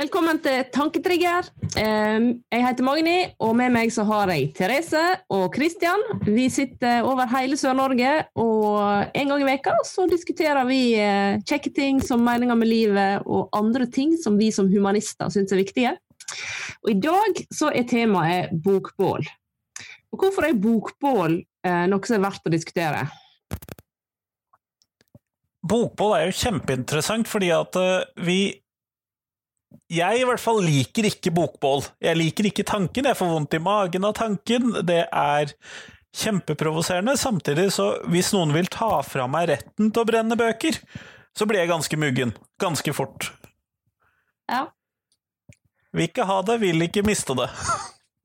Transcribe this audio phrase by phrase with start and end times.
[0.00, 1.44] Velkommen til Tanketrigger.
[1.76, 6.00] Jeg heter Magni, og med meg så har jeg Therese og Kristian.
[6.24, 11.74] Vi sitter over hele Sør-Norge, og en gang i veka så diskuterer vi eh, kjekke
[11.76, 15.92] ting som meninger med livet, og andre ting som vi som humanister syns er viktige.
[16.80, 19.28] Og I dag så er temaet bokbål.
[20.14, 23.04] Og Hvorfor er bokbål eh, noe som er verdt å diskutere?
[25.60, 28.40] Bokbål er jo kjempeinteressant, fordi at eh, vi
[29.90, 31.84] jeg i hvert fall liker ikke bokbål.
[32.02, 34.74] Jeg liker ikke tanken, jeg får vondt i magen av tanken.
[34.86, 35.54] Det er
[36.16, 37.16] kjempeprovoserende.
[37.18, 40.78] Samtidig, så hvis noen vil ta fra meg retten til å brenne bøker,
[41.36, 42.34] så blir jeg ganske muggen.
[42.62, 43.30] Ganske fort.
[44.50, 44.68] Ja.
[45.94, 47.50] Vil ikke ha det, vil ikke miste det.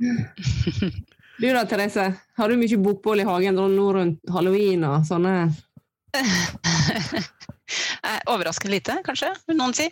[1.35, 2.13] Du da, Therese?
[2.39, 5.33] Har du mye bokbål i hagen nå rundt halloween og sånne
[8.29, 9.87] Overraskende lite, kanskje, vil noen si.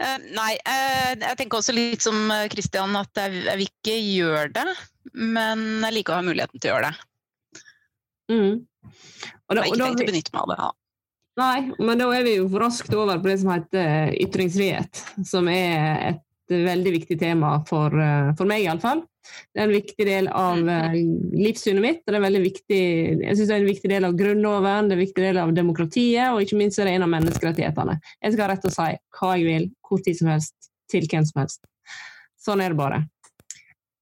[0.00, 4.48] Uh, nei, uh, jeg tenker også litt som Christian at jeg, jeg, vil ikke gjøre
[4.54, 4.76] det,
[5.18, 7.06] men jeg liker å ha muligheten til å gjøre det.
[8.30, 8.60] Mm.
[9.50, 10.60] Og da, jeg har ikke tenkt å benytte meg av det.
[10.60, 10.70] Ja.
[11.40, 16.10] Nei, men da er vi jo raskt over på det som heter ytringsfrihet, som er
[16.10, 19.04] et veldig viktig tema for, eh, for meg, iallfall.
[19.50, 20.94] Det er en viktig del av uh,
[21.36, 22.00] livssynet mitt.
[22.04, 22.80] og det er veldig viktig,
[23.20, 25.54] jeg synes det er en viktig del av Grunnloven, det er en viktig del av
[25.56, 27.98] demokratiet, og ikke minst er det en av menneskerettighetene.
[28.24, 31.08] Jeg skal ha rett til å si hva jeg vil, hvor tid som helst, til
[31.10, 31.64] hvem som helst.
[32.40, 33.02] Sånn er det bare.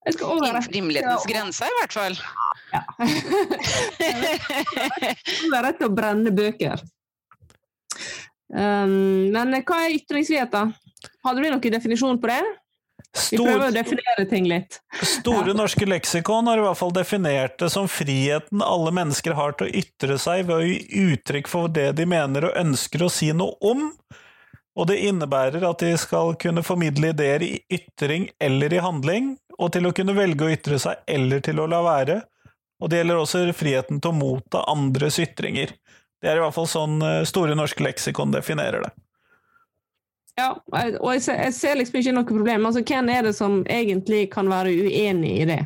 [0.09, 1.33] Innenfor rimelighetens ja.
[1.33, 2.15] grense, i hvert fall.
[2.73, 2.83] Ja.
[4.05, 6.85] jeg har rett til å brenne bøker.
[8.49, 10.69] Um, men hva er ytringsfrihet, da?
[11.27, 12.41] Hadde vi noen definisjon på det?
[13.31, 14.79] Vi prøver å definere ting litt.
[15.03, 19.69] Store norske leksikon har i hvert fall definert det som friheten alle mennesker har til
[19.69, 23.31] å ytre seg ved å gi uttrykk for det de mener og ønsker å si
[23.37, 23.89] noe om,
[24.79, 29.73] og det innebærer at de skal kunne formidle ideer i ytring eller i handling, og
[29.75, 32.21] til å kunne velge å ytre seg eller til å la være,
[32.79, 35.73] og det gjelder også friheten til å motta andres ytringer.
[36.23, 38.93] Det er i hvert fall sånn eh, Store norske leksikon definerer det.
[40.39, 40.53] Ja,
[41.01, 42.69] og jeg ser, jeg ser liksom ikke noe problem.
[42.69, 45.61] Altså, hvem er det som egentlig kan være uenig i det?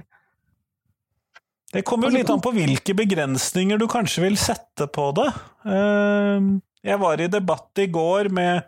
[1.73, 5.29] Det kommer jo altså, litt an på hvilke begrensninger du kanskje vil sette på det.
[5.69, 6.51] Ehm,
[6.85, 8.61] jeg var i debatt i går med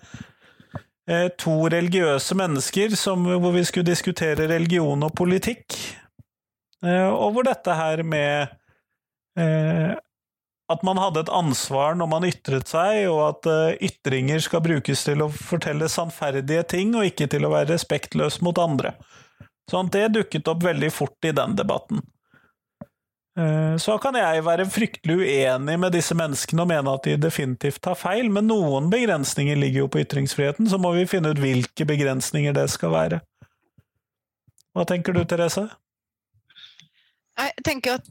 [1.08, 5.76] eh, to religiøse mennesker som, hvor vi skulle diskutere religion og politikk.
[6.84, 8.56] Eh, og hvor dette her med
[9.40, 9.92] eh,
[10.72, 15.04] at man hadde et ansvar når man ytret seg, og at uh, ytringer skal brukes
[15.04, 18.94] til å fortelle sannferdige ting, og ikke til å være respektløs mot andre.
[19.70, 22.00] Sånn, det dukket opp veldig fort i den debatten.
[23.34, 27.82] Uh, så kan jeg være fryktelig uenig med disse menneskene og mene at de definitivt
[27.84, 31.88] tar feil, men noen begrensninger ligger jo på ytringsfriheten, så må vi finne ut hvilke
[31.88, 33.22] begrensninger det skal være.
[34.74, 35.68] Hva tenker du, Therese?
[37.34, 38.06] Jeg tenker at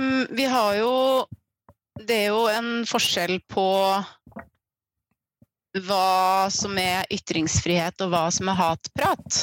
[0.00, 0.92] um, vi har jo
[2.04, 3.66] det er jo en forskjell på
[5.86, 9.40] hva som er ytringsfrihet og hva som er hatprat.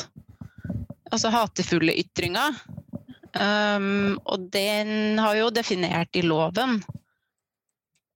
[1.14, 2.58] Altså hatefulle ytringer.
[3.34, 6.78] Um, og den har jo definert i loven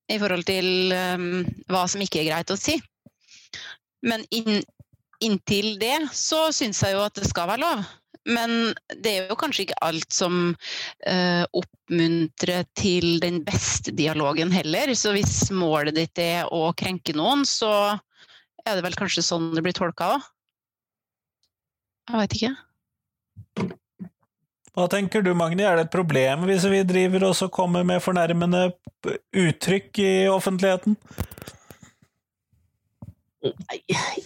[0.08, 2.78] i forhold til um, hva som ikke er greit å si.
[4.06, 4.62] Men inn,
[5.26, 7.82] inntil det så syns jeg jo at det skal være lov.
[8.28, 10.52] Men det er jo kanskje ikke alt som
[11.08, 14.92] eh, oppmuntrer til den beste dialogen heller.
[15.00, 17.72] Så hvis målet ditt er å krenke noen, så
[18.68, 20.32] er det vel kanskje sånn det blir tolka òg?
[22.08, 22.54] Jeg veit ikke.
[24.78, 28.68] Hva tenker du, Magni, er det et problem hvis vi driver og kommer med fornærmende
[29.34, 31.00] uttrykk i offentligheten?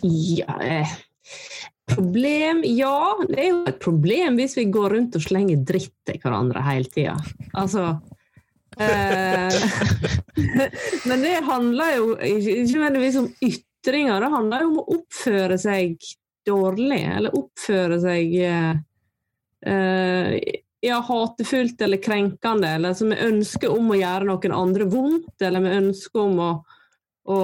[0.02, 0.92] Ja eh,
[1.96, 2.62] Problem?
[2.66, 6.64] Ja, det er jo et problem hvis vi går rundt og slenger dritt til hverandre
[6.64, 7.18] hele tida.
[7.58, 7.84] Altså
[8.80, 9.52] eh,
[11.10, 15.98] Men det handler jo ikke nødvendigvis om ytringer, det handler jo om å oppføre seg
[16.48, 18.74] dårlig, eller oppføre seg eh,
[20.82, 25.62] ja, hatefullt eller krenkende, eller som med ønske om å gjøre noen andre vondt, eller
[25.62, 26.52] med ønske om å,
[27.30, 27.42] å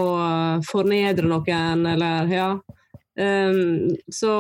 [0.66, 2.50] fornedre noen, eller ja.
[3.18, 4.34] Um, så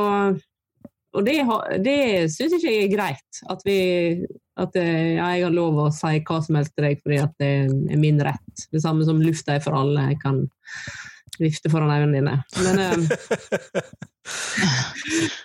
[1.17, 1.39] Og det,
[1.81, 3.41] det syns ikke jeg er greit.
[3.49, 3.77] At, vi,
[4.59, 7.33] at eh, ja, jeg har lov å si hva som helst til deg fordi at
[7.41, 8.67] det er min rett.
[8.69, 10.11] Det samme som lufta er for alle.
[10.11, 10.43] Jeg kan
[11.39, 12.35] vifte foran øynene dine.
[12.63, 13.07] Men um,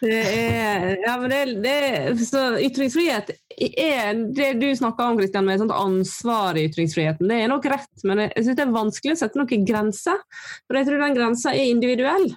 [0.02, 3.30] det er Ja, men det, det Så ytringsfrihet
[3.60, 7.28] er det du snakker om, Kristian, med sånt ansvar i ytringsfriheten.
[7.28, 10.18] Det er nok rett, men jeg syns det er vanskelig å sette noen grenser.
[10.66, 12.28] For jeg tror den grensa er individuell.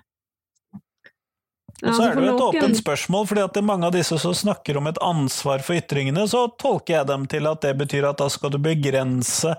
[1.86, 4.18] Og så er det jo et åpent spørsmål, fordi at det er mange av disse
[4.22, 8.08] som snakker om et ansvar for ytringene, så tolker jeg dem til at det betyr
[8.10, 9.54] at da skal du begrense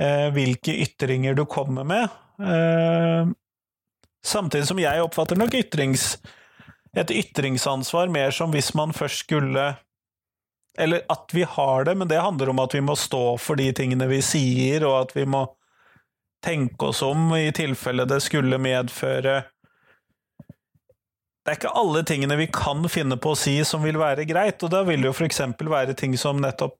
[0.00, 2.08] eh, hvilke ytringer du kommer med.
[2.40, 3.28] Eh,
[4.24, 6.14] samtidig som jeg oppfatter nok ytrings,
[6.96, 9.74] et ytringsansvar mer som hvis man først skulle
[10.78, 13.72] Eller at vi har det, men det handler om at vi må stå for de
[13.74, 15.40] tingene vi sier, og at vi må
[16.44, 19.40] tenke oss om i tilfelle det skulle medføre
[21.48, 24.60] det er ikke alle tingene vi kan finne på å si som vil være greit,
[24.60, 25.40] og da vil det jo f.eks.
[25.64, 26.76] være ting som nettopp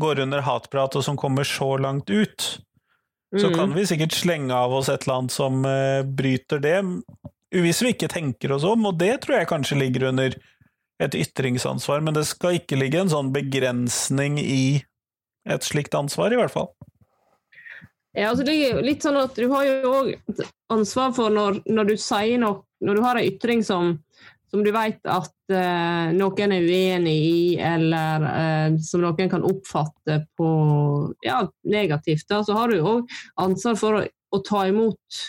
[0.00, 2.46] går under hatprat, og som kommer så langt ut.
[3.36, 3.56] Så mm.
[3.58, 6.78] kan vi sikkert slenge av oss et eller annet som uh, bryter det,
[7.52, 10.38] hvis vi ikke tenker oss om, og det tror jeg kanskje ligger under
[11.04, 14.62] et ytringsansvar, men det skal ikke ligge en sånn begrensning i
[15.48, 16.72] et slikt ansvar, i hvert fall.
[18.16, 20.40] Ja, altså det er litt sånn at Du har jo òg
[20.72, 23.94] ansvar for når, når, du sier noe Når du har en ytring som,
[24.50, 30.20] som du vet at eh, noen er uenig i, eller eh, som noen kan oppfatte
[30.38, 30.52] på
[31.26, 35.24] ja, negativt, da, så har du òg ansvar for å, å ta imot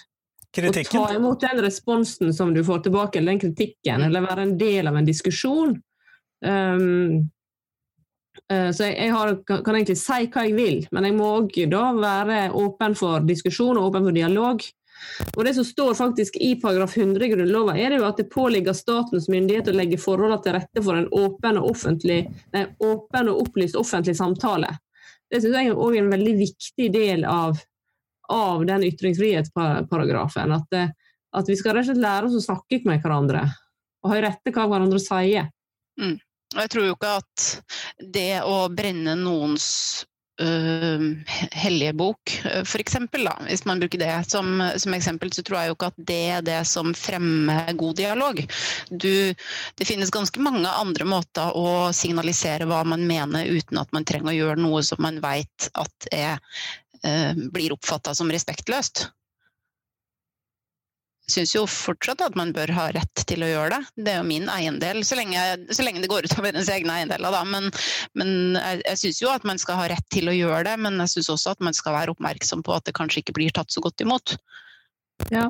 [0.50, 0.98] Kritikken.
[0.98, 4.56] Å ta imot den responsen som du får tilbake, eller den kritikken, eller være en
[4.58, 5.76] del av en diskusjon.
[6.42, 7.28] Um,
[8.50, 11.54] så jeg, jeg har, kan egentlig si hva jeg vil, men jeg må òg
[12.02, 14.66] være åpen for diskusjon og åpen for dialog.
[15.36, 18.30] Og Det som står faktisk i paragraf 100 i Grunnloven, er det jo at det
[18.34, 23.42] påligger statens myndighet å legge forholdene til rette for en åpen og, nei, åpen og
[23.46, 24.72] opplyst offentlig samtale.
[25.30, 27.60] Det synes jeg òg er en veldig viktig del av,
[28.34, 30.56] av den ytringsfrihetsparagrafen.
[30.58, 30.96] At, eh,
[31.38, 33.46] at, vi skal rett og slett lære oss å snakke med hverandre
[34.04, 35.52] og høre etter hva hverandre sier.
[36.00, 36.18] Mm.
[36.56, 37.48] Og jeg tror jo ikke at
[38.16, 39.68] det å brenne noens
[40.40, 42.32] hellige bok,
[42.64, 42.96] f.eks.,
[43.48, 46.46] hvis man bruker det som, som, eksempel, så tror jeg jo ikke at det er
[46.46, 48.42] det som fremmer god dialog.
[48.90, 49.36] Du,
[49.76, 54.32] det finnes ganske mange andre måter å signalisere hva man mener uten at man trenger
[54.32, 56.40] å gjøre noe som man vet at er,
[57.04, 59.10] uh, blir oppfatta som respektløst
[61.34, 64.04] syns jo fortsatt at man bør ha rett til å gjøre det.
[64.06, 65.44] Det er jo min eiendel, så lenge,
[65.76, 67.34] så lenge det går utover ens egne eiendeler.
[67.36, 67.44] Da.
[67.48, 67.70] Men,
[68.20, 71.00] men jeg, jeg syns jo at man skal ha rett til å gjøre det, men
[71.06, 73.74] jeg syns også at man skal være oppmerksom på at det kanskje ikke blir tatt
[73.74, 74.38] så godt imot.
[75.34, 75.50] Ja,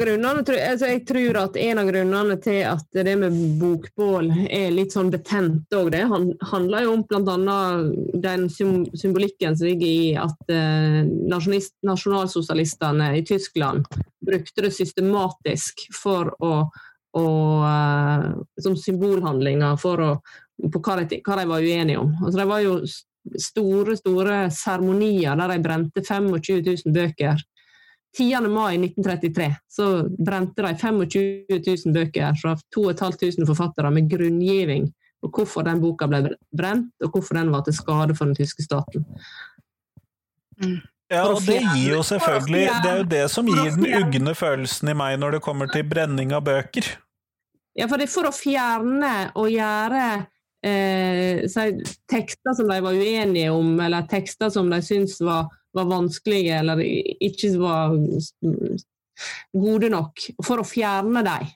[0.00, 4.92] grunnene, altså Jeg tror at en av grunnene til at det med bokbål er litt
[4.92, 7.58] sånn betent òg, det handler jo om bl.a.
[8.24, 11.00] den symbolikken som ligger i at eh,
[11.32, 13.88] nasjonalsosialistene i Tyskland
[14.24, 16.54] brukte det systematisk for å,
[17.16, 17.26] å
[17.64, 18.30] eh,
[18.60, 20.14] som symbolhandlinger for å,
[20.68, 22.12] på hva de, hva de var uenige om.
[22.20, 22.80] Altså, det var jo
[23.36, 26.28] store store seremonier der de brente 25
[26.84, 27.40] 000 bøker
[28.16, 28.48] 10.
[28.48, 31.02] mai 1933 så brente de 25
[31.84, 34.88] 000 bøker fra 2500 forfattere med grunngiving
[35.22, 38.62] på hvorfor den boka ble brent, og hvorfor den var til skade for den tyske
[38.62, 39.04] staten.
[40.62, 40.78] Mm.
[41.08, 44.90] Ja, og det gir jo selvfølgelig Det er jo det som gir den ugne følelsen
[44.92, 46.84] i meg når det kommer til brenning av bøker.
[47.78, 50.02] Ja, for det er for å fjerne og gjøre
[50.66, 51.46] eh,
[52.10, 55.48] tekster som de var uenige om, eller tekster som de syns var
[55.78, 57.94] var vanskelige eller ikke var
[59.56, 61.52] gode nok, for å fjerne dem.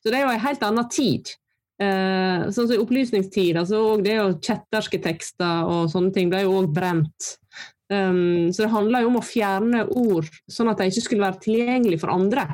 [0.00, 1.32] Så det er jo en helt annen tid.
[1.80, 6.58] Eh, sånn som i opplysningstid, altså det å kjetterske tekster og sånne ting ble jo
[6.58, 7.36] òg brent.
[7.90, 11.42] Um, så det handler jo om å fjerne ord, sånn at de ikke skulle være
[11.42, 12.44] tilgjengelige for andre.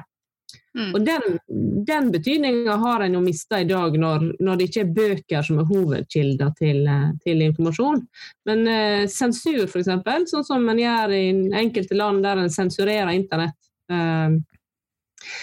[0.77, 0.91] Mm.
[0.95, 1.39] Og den,
[1.87, 5.63] den betydninga har en jo mista i dag, når, når, det ikke er bøker som
[5.63, 8.03] er hovedkilder til, eh, til informasjon.
[8.49, 9.89] Men eh, sensur, f.eks.,
[10.31, 11.25] sånn som man gjør i
[11.63, 13.57] enkelte land der en sensurerer internett,
[13.89, 14.37] eh,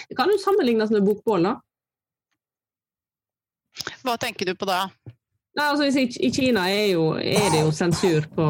[0.08, 1.56] det kan jo sammenlignes med bokbål, da.
[4.06, 4.84] Hva tenker du på da?
[5.54, 8.46] Nei, altså, I Kina er, jo, er, det jo sensur på,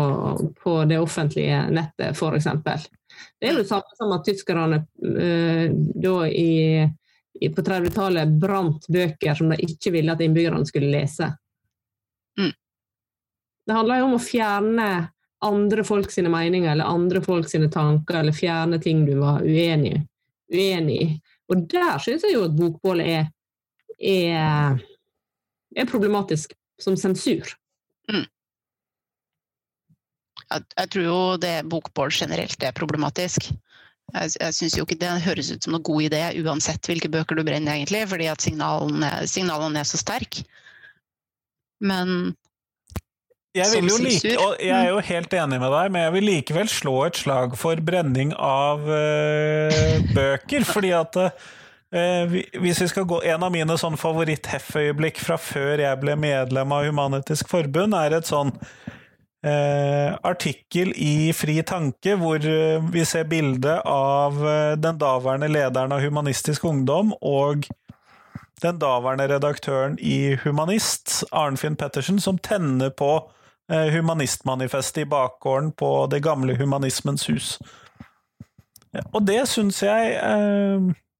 [0.60, 2.48] på det offentlige nettet, f.eks.
[3.40, 4.80] Det er jo det samme som at tyskerne
[6.04, 6.84] da i,
[7.40, 11.30] i, på 30-tallet brant bøker som de ikke ville at innbyggerne skulle lese.
[12.40, 12.52] Mm.
[13.66, 14.88] Det handler jo om å fjerne
[15.44, 19.98] andre folk sine meninger eller andre folk sine tanker, eller fjerne ting du var uenig,
[20.52, 21.08] uenig i.
[21.52, 23.26] Og der syns jeg jo at bokbålet er,
[24.00, 24.78] er,
[25.76, 27.52] er problematisk som sensur.
[28.08, 28.24] Mm
[30.62, 33.50] jeg, tror jo det bokbål generelt er problematisk.
[34.14, 37.38] Jeg, jeg syns jo ikke det høres ut som noen god idé uansett hvilke bøker
[37.38, 40.44] du brenner, egentlig, fordi at signalene, signalene er så sterke.
[41.84, 42.34] Men
[43.54, 47.18] jeg, like, jeg er jo helt enig med deg, men jeg vil likevel slå et
[47.20, 50.66] slag for brenning av uh, bøker.
[50.74, 56.00] fordi at uh, hvis vi skal gå, En av mine sånn favoritt-Heff-øyeblikk fra før jeg
[56.02, 58.50] ble medlem av Human-Etisk Forbund, er et sånn
[59.44, 65.92] eh, artikkel i Fri Tanke hvor eh, vi ser bilde av eh, den daværende lederen
[65.94, 67.68] av Humanistisk Ungdom og
[68.62, 73.10] den daværende redaktøren i Humanist, Arnfinn Pettersen, som tenner på
[73.70, 77.58] eh, Humanistmanifestet i bakgården på det gamle Humanismens hus.
[79.10, 80.12] Og det syns jeg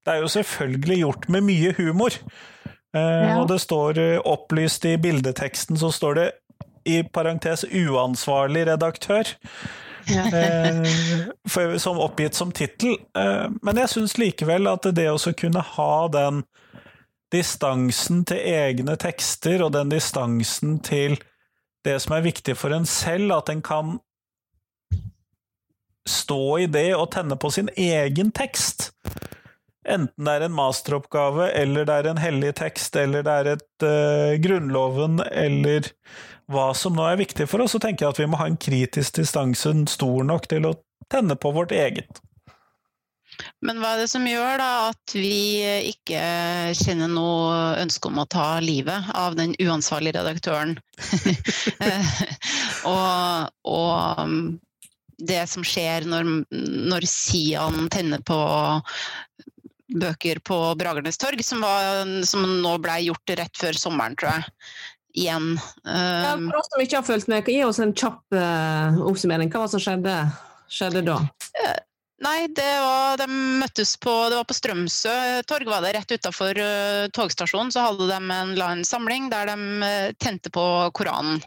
[0.06, 2.14] det er jo selvfølgelig gjort med mye humor.
[2.94, 3.40] Ja.
[3.40, 6.28] Og det står opplyst i bildeteksten, så står det
[6.84, 9.36] i parentes 'uansvarlig redaktør'.
[10.06, 10.26] Ja.
[10.38, 12.96] eh, som oppgitt som tittel.
[13.16, 16.42] Eh, men jeg syns likevel at det å kunne ha den
[17.32, 21.16] distansen til egne tekster, og den distansen til
[21.84, 23.98] det som er viktig for en selv, at en kan
[26.08, 28.90] stå i det og tenne på sin egen tekst.
[29.84, 33.84] Enten det er en masteroppgave, eller det er en hellig tekst, eller det er et
[33.84, 35.90] uh, Grunnloven, eller
[36.50, 38.60] hva som nå er viktig for oss, så tenker jeg at vi må ha en
[38.60, 40.76] kritisk distanse stor nok til å
[41.12, 42.20] tenne på vårt eget.
[43.64, 46.20] Men hva er det som gjør da at vi ikke
[46.78, 50.76] kjenner noe ønske om å ta livet av den uansvarlige redaktøren?
[52.92, 54.54] og, og,
[55.24, 56.26] det som skjer når,
[56.90, 58.38] når Sian tenner på
[59.94, 64.48] bøker på Bragernes torg, som, var, som nå ble gjort rett før sommeren, tror jeg.
[65.14, 65.61] Igjen.
[65.85, 69.50] Ja, um, for oss som ikke har fulgt med, gi oss en kjapp uh, oppsummering.
[69.52, 70.14] Hva var det som skjedde,
[70.66, 71.21] skjedde da?
[71.54, 71.78] Uh,
[72.26, 73.28] nei, det var, de
[73.62, 75.14] møttes på Det var på Strømsø
[75.47, 75.94] torg, var det.
[75.94, 80.66] Rett utafor uh, togstasjonen så hadde de en, en samling der de tente på
[80.99, 81.38] Koranen.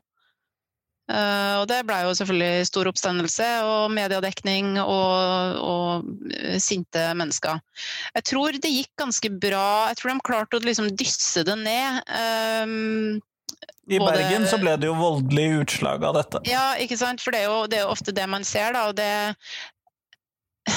[1.11, 7.59] Uh, og det blei jo selvfølgelig stor oppstandelse og mediedekning og, og sinte mennesker.
[8.15, 9.69] Jeg tror det gikk ganske bra.
[9.91, 12.05] Jeg tror de klarte å liksom dysse det ned.
[12.07, 13.19] Um,
[13.87, 16.41] I både, Bergen så ble det jo voldelig utslag av dette.
[16.49, 17.23] Ja, ikke sant.
[17.23, 18.87] For det er jo, det er ofte det man ser, da.
[18.91, 19.11] Og det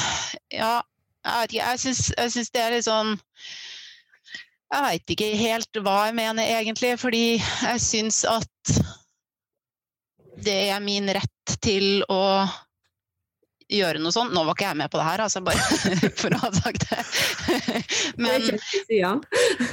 [0.60, 0.78] Ja,
[1.26, 1.72] jeg vet ikke.
[1.74, 3.16] Jeg syns det er litt sånn
[4.70, 8.74] Jeg veit ikke helt hva jeg mener egentlig, fordi jeg syns at
[10.40, 12.22] det er min rett til å
[13.70, 14.34] gjøre noe sånt.
[14.34, 17.00] Nå var ikke jeg med på det her, altså, bare for å ha sagt det.
[18.20, 18.50] Men,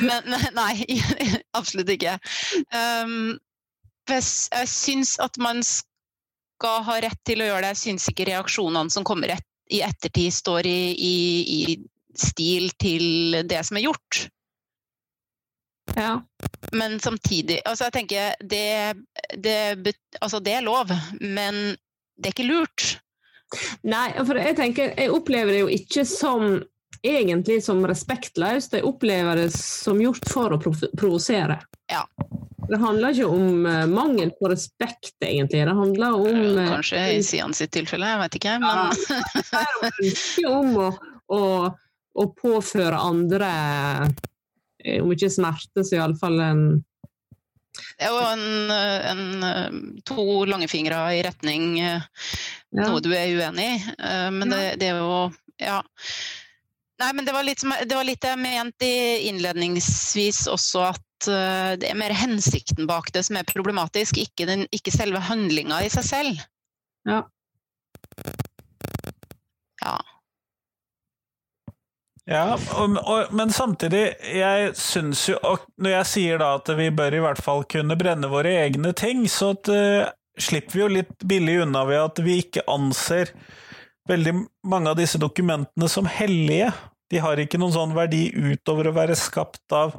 [0.06, 0.86] men Nei,
[1.60, 2.16] absolutt ikke.
[2.72, 3.36] Um,
[4.08, 4.24] jeg,
[4.72, 7.74] syns at man skal ha rett til å gjøre det.
[7.76, 11.16] Jeg syns ikke reaksjonene som kommer et, i ettertid, står i, i,
[11.58, 14.28] i stil til det som er gjort.
[15.96, 16.22] Ja.
[16.76, 18.94] Men samtidig altså jeg tenker det,
[19.38, 21.78] det, altså det er lov, men
[22.18, 22.98] det er ikke lurt.
[23.88, 26.58] Nei, for jeg tenker, jeg opplever det jo ikke som
[27.06, 31.60] egentlig som respektløst, jeg opplever det som gjort for å provosere.
[31.92, 32.04] Ja.
[32.68, 35.62] Det handler ikke om uh, mangel på respekt, egentlig.
[35.70, 38.88] Det handler om uh, Kanskje i Sian sitt tilfelle, jeg vet ikke, men ja,
[39.38, 40.90] Det handler om å,
[41.38, 41.44] å,
[42.18, 43.54] å påføre andre
[44.88, 46.64] Eh, om ikke smerte, så iallfall en
[48.12, 48.72] jo en,
[49.12, 52.02] en, to langefingre i retning eh,
[52.72, 52.88] ja.
[52.88, 53.96] noe du er uenig i.
[53.98, 55.28] Eh, men det, det, er jo
[55.62, 55.82] Ja.
[56.98, 58.88] Nei, men det var litt, det var litt jeg mente
[59.30, 61.04] innledningsvis også, at
[61.78, 65.92] det er mer hensikten bak det som er problematisk, ikke, den, ikke selve handlinga i
[65.94, 66.42] seg selv.
[67.06, 67.22] Ja.
[72.28, 74.02] Ja, og, og, men samtidig,
[74.36, 75.38] jeg syns jo
[75.80, 79.24] Når jeg sier da at vi bør i hvert fall kunne brenne våre egne ting,
[79.32, 83.32] så at, uh, slipper vi jo litt billig unna ved at vi ikke anser
[84.08, 84.34] veldig
[84.68, 86.70] mange av disse dokumentene som hellige.
[87.12, 89.98] De har ikke noen sånn verdi utover å være skapt av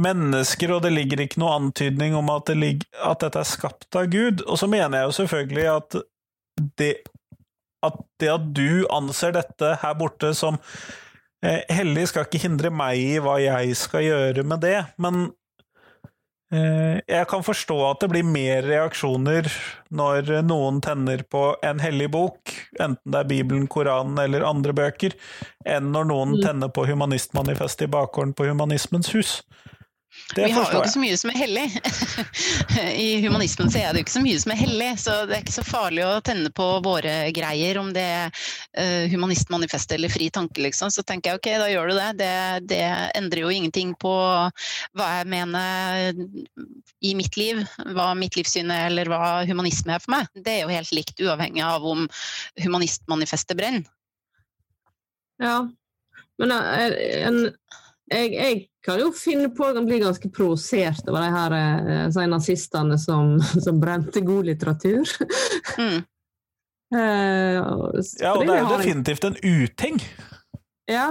[0.00, 3.98] mennesker, og det ligger ikke noe antydning om at, det ligger, at dette er skapt
[3.98, 4.42] av Gud.
[4.46, 5.98] Og så mener jeg jo selvfølgelig at
[6.80, 6.92] det,
[7.86, 10.58] at det at du anser dette her borte som
[11.44, 15.26] hellig skal ikke hindre meg i hva jeg skal gjøre med det, men
[16.54, 19.50] eh, jeg kan forstå at det blir mer reaksjoner
[19.94, 25.16] når noen tenner på en hellig bok, enten det er Bibelen, Koranen eller andre bøker,
[25.68, 26.42] enn når noen mm.
[26.46, 29.38] tenner på humanistmanifestet i bakgården på Humanismens hus.
[30.34, 31.64] Det vi har jo ikke så mye som er hellig.
[33.06, 35.44] I humanismen så er det jo ikke så mye som er hellig, så det er
[35.44, 40.28] ikke så farlig å tenne på våre greier, om det er uh, humanistmanifestet eller fri
[40.34, 40.92] tanke, liksom.
[40.94, 42.10] Så tenker jeg ok, da gjør du det.
[42.20, 42.34] det.
[42.74, 42.82] det.
[43.18, 46.22] endrer jo ingenting på hva jeg mener
[47.04, 47.62] i mitt liv,
[47.94, 50.30] hva mitt livssyn er, eller hva humanisme er for meg.
[50.34, 52.08] Det er jo helt likt, uavhengig av om
[52.62, 53.86] humanistmanifestet brenner.
[55.42, 55.68] Ja,
[56.38, 57.40] Men eh, en,
[58.10, 62.98] jeg, jeg, kan jo finne på å bli ganske provosert over de her eh, nazistene
[63.00, 65.08] som, som, brente god litteratur.
[65.78, 66.02] Mm.
[66.98, 70.02] eh, ja, og det er jo definitivt en uting.
[70.90, 71.08] Ja.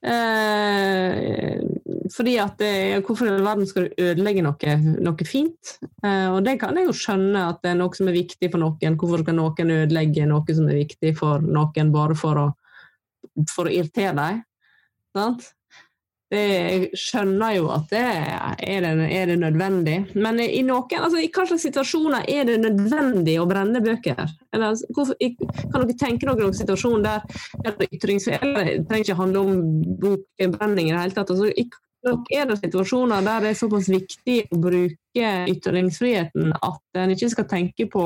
[0.00, 1.60] Eh,
[2.08, 5.76] fordi at det, Hvorfor i all verden skal du ødelegge noe, noe fint?
[6.02, 8.64] Eh, og det kan jeg jo skjønne at det er noe som er viktig for
[8.64, 8.98] noen.
[8.98, 12.50] Hvorfor skal noen ødelegge noe som er viktig for noen bare for å,
[13.52, 14.44] for å irritere dem?
[15.14, 15.50] Sant?
[16.30, 19.96] Det, jeg skjønner jo at det er, det er det nødvendig.
[20.14, 24.30] Men i noen, altså i hvilke situasjoner er det nødvendig å brenne bøker?
[24.54, 27.26] Eller, hvorfor, kan dere tenke dere noen situasjon der,
[27.66, 28.30] der ytrings...
[28.30, 29.62] Det trenger ikke handle om
[30.04, 31.34] bokbrenning i det hele tatt.
[31.34, 31.50] Altså,
[32.32, 37.48] er det situasjoner der det er såpass viktig å bruke ytringsfriheten at en ikke skal
[37.50, 38.04] tenke på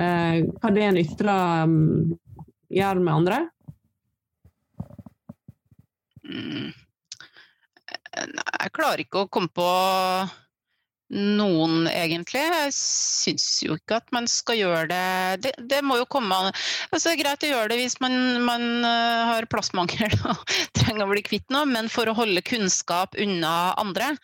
[0.00, 2.16] eh, hva det en ytrer um,
[2.72, 3.42] gjør med andre?
[6.24, 6.72] Mm.
[8.12, 9.68] Jeg klarer ikke å komme på
[11.12, 12.40] noen, egentlig.
[12.40, 16.48] Jeg syns jo ikke at man skal gjøre det Det, det må jo komme an
[16.48, 18.16] altså, Det er greit å gjøre det hvis man,
[18.46, 20.40] man uh, har plassmangel og
[20.78, 24.14] trenger å bli kvitt noe, men for å holde kunnskap unna andre,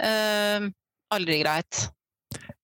[0.00, 0.68] eh,
[1.14, 1.88] aldri greit.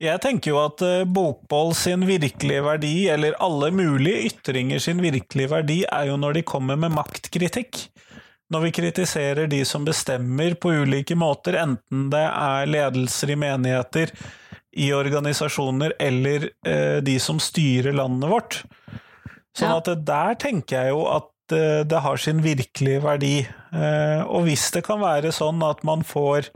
[0.02, 5.52] Jeg tenker jo at uh, bokbål sin virkelige verdi, eller alle mulige ytringer sin virkelige
[5.52, 7.86] verdi, er jo når de kommer med maktkritikk
[8.52, 14.12] når vi kritiserer de som bestemmer på ulike måter, enten det er ledelser i menigheter,
[14.74, 18.60] i organisasjoner eller eh, de som styrer landet vårt.
[19.54, 19.78] Sånn ja.
[19.78, 23.36] at der tenker jeg jo at eh, det har sin virkelige verdi.
[23.46, 26.50] Eh, og hvis det kan være sånn at man får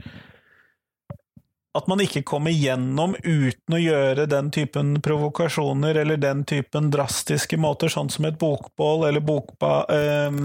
[1.79, 7.59] at man ikke kommer gjennom uten å gjøre den typen provokasjoner eller den typen drastiske
[7.61, 10.41] måter, sånn som et bokbål eller bokba, øh,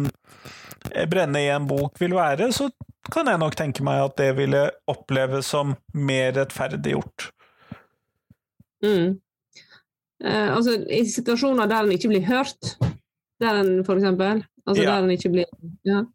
[1.09, 2.69] brenne i en bok vil være, så
[3.11, 7.29] kan jeg nok tenke meg at det ville oppleves som mer rettferdiggjort.
[8.83, 9.19] Mm.
[10.23, 12.75] Eh, altså, I situasjoner der en ikke blir hørt,
[13.43, 14.93] der en for eksempel Altså ja.
[14.93, 15.47] der en ikke blir
[15.83, 16.05] ja.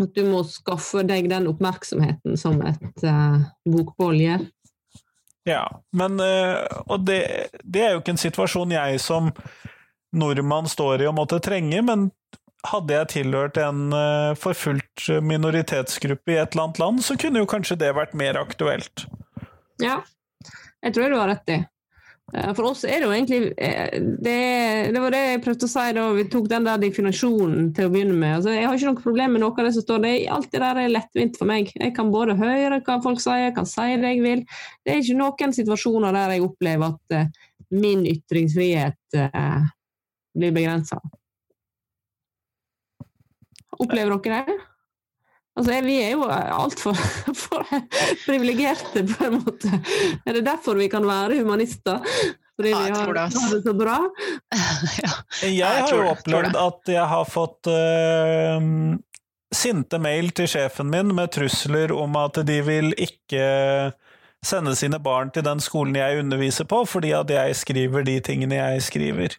[0.00, 4.46] At du må skaffe deg den oppmerksomheten som et eh, bokbål gjør.
[5.44, 7.20] Ja, men eh, Og det,
[7.60, 9.28] det, er jo ikke en situasjon jeg som
[10.16, 12.08] nordmann står i og måtte trenge, men
[12.68, 17.50] hadde jeg tilhørt en uh, forfulgt minoritetsgruppe i et eller annet land, så kunne jo
[17.50, 19.06] kanskje det vært mer aktuelt.
[19.82, 20.00] Ja,
[20.82, 21.60] jeg tror du har rett i.
[22.32, 24.36] Eh, for oss er det jo egentlig eh, det,
[24.94, 27.92] det, var det jeg prøvde å si da vi tok den der definasjonen til å
[27.92, 28.38] begynne med.
[28.38, 30.18] Altså, jeg har ikke noe problem med noe av det som står der.
[30.36, 31.72] Alt det der er lettvint for meg.
[31.76, 34.44] Jeg kan både høre hva folk sier, jeg kan si det jeg vil.
[34.82, 37.18] Det er ikke noen situasjoner der jeg opplever at
[37.72, 39.20] min ytringsfrihet
[40.32, 41.00] blir begrensa.
[43.82, 44.60] Opplever dere det?
[45.52, 46.96] Altså, vi er jo altfor
[48.26, 49.72] privilegerte, på en måte.
[50.24, 52.00] Er det derfor vi kan være humanister?
[52.56, 53.98] Fordi ja, vi har, det, det så bra?
[55.02, 55.12] ja.
[55.48, 58.64] Jeg har jo opplevd at jeg har fått uh,
[59.52, 63.44] sinte mail til sjefen min med trusler om at de vil ikke
[64.42, 68.58] sende sine barn til den skolen jeg underviser på, fordi at jeg skriver de tingene
[68.58, 69.36] jeg skriver.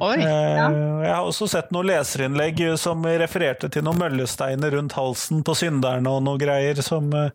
[0.00, 0.68] Oi, eh, ja.
[1.04, 6.08] Jeg har også sett noen leserinnlegg som refererte til noen møllesteiner rundt halsen på synderne
[6.08, 7.34] og noe greier, som eh,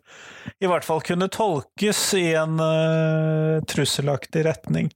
[0.58, 4.90] i hvert fall kunne tolkes i en uh, trusselaktig retning.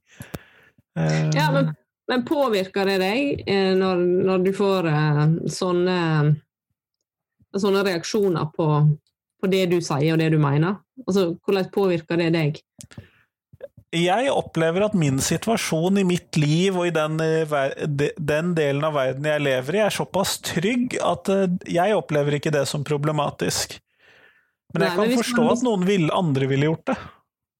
[0.99, 1.71] Uh, ja, men,
[2.11, 3.47] men, påvirker det deg
[3.79, 5.97] når, når du får uh, sånne,
[7.55, 8.67] sånne reaksjoner på,
[9.39, 10.81] på det du sier og det du mener?
[11.07, 12.63] Altså, hvordan påvirker det deg?
[13.93, 17.55] Jeg opplever at min situasjon i mitt liv og i den, eh,
[18.17, 22.53] den, delen av verden jeg lever i, er såpass trygg at eh, jeg opplever ikke
[22.53, 23.77] det som problematisk.
[24.73, 26.97] Men jeg Nei, kan forstå at noen vil, andre ville gjort det.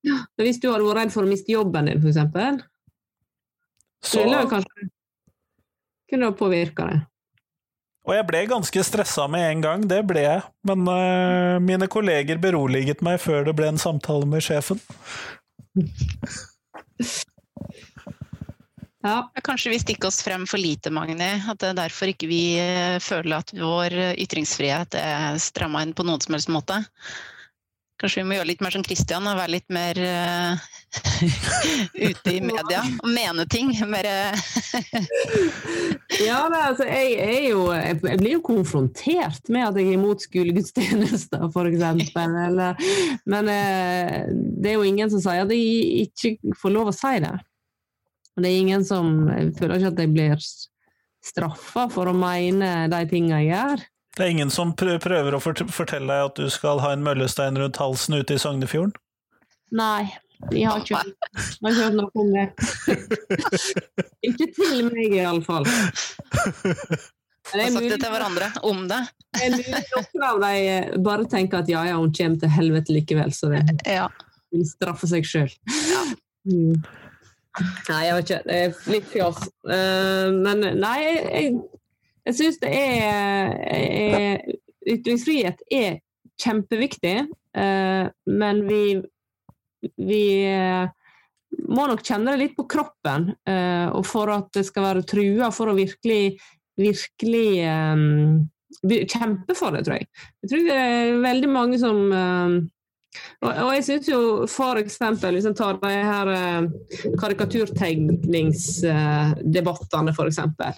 [0.09, 2.59] Ja, hvis du hadde vært redd for å miste jobben din, eksempel,
[4.03, 4.89] så ville det kanskje
[6.11, 6.99] kunne påvirka det.
[8.03, 10.41] Og jeg ble ganske stressa med en gang, det ble jeg.
[10.67, 14.81] Men uh, mine kolleger beroliget meg før det ble en samtale med sjefen.
[19.03, 19.31] Ja.
[19.43, 21.27] Kanskje vi stikker oss frem for lite, Magni.
[21.49, 26.05] At det er derfor ikke vi eh, føler at vår ytringsfrihet er stramma inn på
[26.07, 26.79] noen som helst måte.
[28.01, 30.63] Kanskje vi må gjøre litt mer som Christian og være litt mer uh,
[32.09, 33.73] ute i media og mene ting.
[33.89, 34.09] Mer.
[36.23, 40.21] Ja, men altså, jeg, er jo, jeg, blir jo konfrontert med at jeg er imot
[40.21, 42.11] skolegudstjenester, f.eks.
[43.33, 47.15] Men uh, det er jo ingen som sier at jeg ikke får lov å si
[47.23, 47.33] det.
[48.33, 50.45] Og det er ingen som Jeg føler ikke at jeg blir
[51.23, 53.85] straffa for å mene de tinga jeg gjør.
[54.13, 57.79] Det er ingen som prøver å fortelle deg at du skal ha en møllestein rundt
[57.81, 58.93] halsen ute i Sognefjorden?
[59.73, 60.05] Nei,
[60.51, 60.99] jeg har ikke,
[61.33, 62.45] vi har ikke hørt noe om det.
[64.29, 65.65] ikke til meg, iallfall.
[67.53, 69.01] Har sagt det til hverandre om det.
[69.33, 72.53] Det er mulig noen av dem eh, bare tenker at ja, ja, hun kommer til
[72.53, 74.07] helvete likevel, så det ja.
[74.53, 75.49] vil straffe seg sjøl.
[75.89, 76.05] Ja.
[76.49, 76.83] Mm.
[77.89, 78.41] Nei, jeg vet ikke.
[78.45, 79.41] Det er litt fjas.
[79.65, 81.57] Uh, men nei, jeg,
[82.27, 84.39] jeg syns det er, er
[84.83, 86.01] Ytringsfrihet er
[86.43, 87.23] kjempeviktig,
[87.55, 88.99] eh, men vi,
[89.95, 90.87] vi uh,
[91.69, 93.35] må nok kjenne det litt på kroppen.
[93.93, 96.39] og for at det skal være trua, for å virkelig,
[96.79, 97.95] virkelig eh,
[99.13, 100.07] kjempe for det, tror jeg.
[100.43, 101.97] Jeg tror det er veldig mange som
[103.45, 106.27] og, og, jeg syns jo for eksempel, hvis en tar de her
[107.21, 110.73] karikaturtegningsdebattene, for eksempel.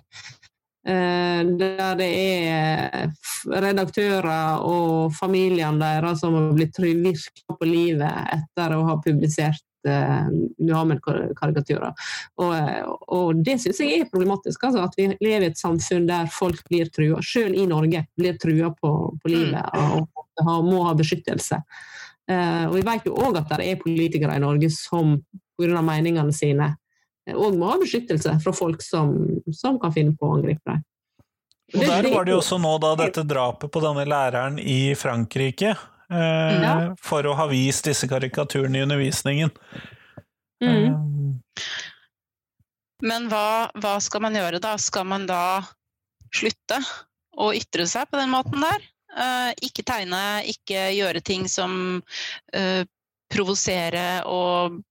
[0.85, 2.07] Uh, der det
[2.45, 3.07] er
[3.49, 10.29] redaktører og familiene deres som har blitt virka på livet etter å ha publisert uh,
[10.61, 11.95] Muhammed-karikaturer.
[12.37, 12.53] Og,
[13.07, 14.67] og, det syns jeg er problematisk.
[14.67, 18.37] Altså, at vi lever i et samfunn der folk blir trua, selv i Norge, blir
[18.41, 19.97] trua på, på livet mm.
[19.97, 21.61] og, og må ha beskyttelse.
[22.29, 25.17] Uh, og vi vet jo òg at det er politikere i Norge som
[25.57, 25.81] pga.
[25.81, 26.75] meningene sine
[27.33, 29.15] òg må ha beskyttelse fra folk som,
[29.55, 30.83] som kan finne på å angripe deg.
[31.73, 35.71] Og Der var det jo også nå da dette drapet på denne læreren i Frankrike,
[36.13, 36.75] eh, ja.
[37.01, 39.49] for å ha vist disse karikaturene i undervisningen.
[40.63, 41.39] Mm.
[43.05, 44.75] Men hva, hva skal man gjøre da?
[44.81, 45.63] Skal man da
[46.35, 46.79] slutte
[47.35, 48.91] å ytre seg på den måten der?
[49.15, 52.01] Uh, ikke tegne, ikke gjøre ting som
[52.55, 52.81] uh,
[53.31, 54.81] provoserer og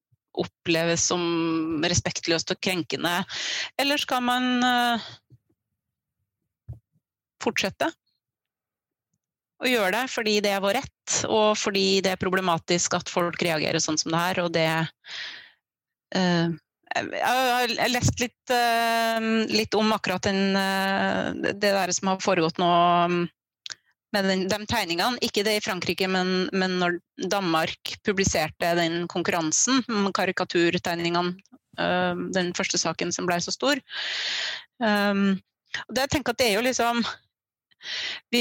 [0.41, 3.21] oppleves som respektløst og krenkende.
[3.81, 5.07] Eller skal man uh,
[7.43, 7.91] fortsette
[9.65, 13.41] å gjøre det fordi det er vår rett, og fordi det er problematisk at folk
[13.45, 14.69] reagerer sånn som det her, og det
[16.15, 18.53] jeg har lest litt,
[19.51, 20.55] litt, om akkurat den,
[21.43, 22.69] det der som har foregått nå
[24.15, 25.21] med den, de tegningene.
[25.25, 26.99] Ikke det i Frankrike, men, men når
[27.31, 29.83] Danmark publiserte den konkurransen,
[30.17, 31.35] karikaturtegningene,
[31.81, 33.83] uh, den første saken som ble så stor.
[34.83, 35.35] Um,
[35.89, 37.03] og det, jeg tenker at det er jo liksom
[38.33, 38.41] vi,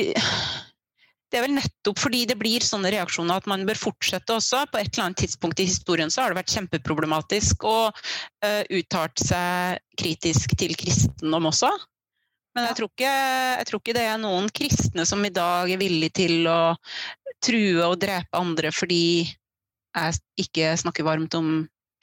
[1.33, 4.67] det er vel nettopp fordi det blir sånne reaksjoner at man bør fortsette også.
[4.69, 9.25] På et eller annet tidspunkt i historien så har det vært kjempeproblematisk å uh, uttale
[9.25, 11.71] seg kritisk til kristendom også.
[12.53, 13.13] Men jeg tror, ikke,
[13.57, 16.75] jeg tror, ikke, det er noen kristne som i dag er villige til å
[17.43, 19.05] true og drepe andre fordi
[19.93, 21.49] jeg ikke snakker varmt om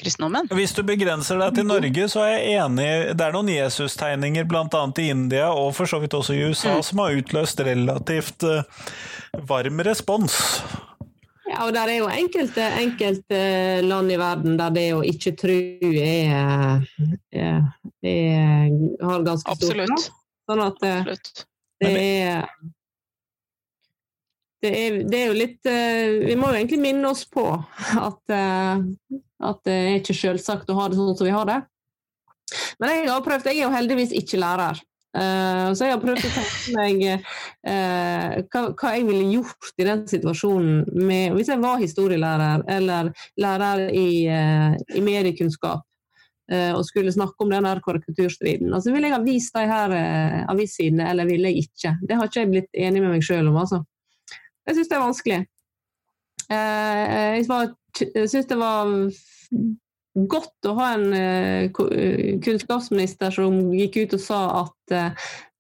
[0.01, 0.49] kristendommen.
[0.57, 2.91] Hvis du begrenser deg til Norge, så er jeg enig.
[3.19, 4.85] Det er noen Jesus-tegninger bl.a.
[5.03, 6.85] i India og for så vidt også i USA mm.
[6.87, 8.63] som har utløst relativt uh,
[9.51, 10.39] varm respons.
[11.51, 13.41] Ja, og der er jo enkelte, enkelte,
[13.83, 15.59] land i verden der det å ikke tro
[15.91, 16.85] er,
[17.35, 17.65] er,
[18.07, 18.69] er
[19.03, 20.11] har ganske stort Absolutt.
[20.51, 21.17] Sånn at det,
[21.79, 22.47] det er
[24.61, 28.21] det er, det er, jo litt eh, Vi må jo egentlig minne oss på at,
[28.35, 28.83] eh,
[29.49, 31.59] at det er ikke selvsagt å ha det sånn som vi har det.
[32.83, 34.81] Men jeg har prøvd, jeg er jo heldigvis ikke lærer.
[35.11, 37.01] Uh, så jeg har prøvd å tenke meg
[37.67, 43.11] uh, hva, hva, jeg ville gjort i den situasjonen med, hvis jeg var historielærer eller
[43.43, 45.83] lærer i, uh, i mediekunnskap.
[46.51, 48.73] Eh, og skulle snakke om den der karikaturstriden.
[48.75, 51.93] Altså, Vil jeg ha vist de her eh, avissidene, eller ville jeg ikke?
[52.03, 53.85] Det har ikke jeg blitt enig med meg sjøl om, altså.
[54.67, 55.39] Jeg syns det er vanskelig.
[56.51, 58.91] Eh, jeg syns det var
[60.31, 61.71] godt å ha en
[62.43, 64.95] kunnskapsminister som gikk ut og sa at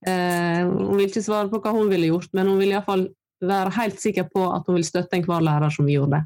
[0.02, 3.06] hun vil ikke svare på hva hun ville gjort, men hun vil iallfall
[3.46, 6.22] være helt sikker på at hun vil støtte enhver lærer som gjorde det.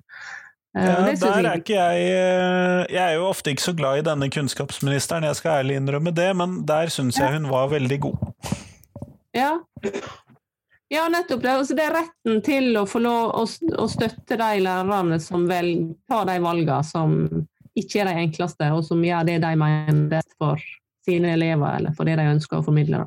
[0.74, 4.06] Eh, ja, der er ikke jeg eh, Jeg er jo ofte ikke så glad i
[4.08, 8.16] denne kunnskapsministeren, jeg skal ærlig innrømme det, men der syns jeg hun var veldig god.
[9.34, 9.52] Ja,
[10.90, 11.42] ja nettopp.
[11.42, 11.52] Det.
[11.52, 15.70] Altså, det er retten til å få lov å, å støtte de lærerne som vel
[16.10, 17.16] tar de valgene som
[17.78, 20.62] ikke er de enkleste, og som gjør det de mener best for
[21.06, 23.04] sine elever, eller for det de ønsker å formidle.